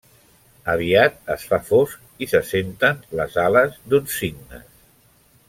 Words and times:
Aviat 0.71 1.19
es 1.33 1.43
fa 1.51 1.59
fosc 1.67 2.25
i 2.27 2.29
se 2.33 2.41
senten 2.53 3.05
les 3.21 3.39
ales 3.45 3.77
d'uns 3.93 4.19
cignes. 4.23 4.67